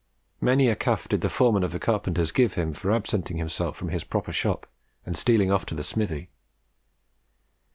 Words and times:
Many 0.41 0.67
a 0.67 0.75
cuff 0.75 1.07
did 1.07 1.21
the 1.21 1.29
foreman 1.29 1.63
of 1.63 1.79
carpenters 1.79 2.31
give 2.31 2.55
him 2.55 2.73
for 2.73 2.91
absenting 2.91 3.37
himself 3.37 3.77
from 3.77 3.89
his 3.89 4.03
proper 4.03 4.33
shop 4.33 4.65
and 5.05 5.15
stealing 5.15 5.51
off 5.51 5.63
to 5.67 5.75
the 5.75 5.83
smithy. 5.83 6.31